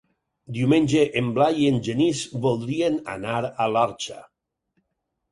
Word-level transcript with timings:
Diumenge 0.53 1.01
en 1.19 1.25
Blai 1.35 1.59
i 1.65 1.67
en 1.71 1.75
Genís 1.87 2.21
voldrien 2.45 2.97
anar 3.17 3.35
a 3.43 3.69
l'Orxa. 3.75 4.17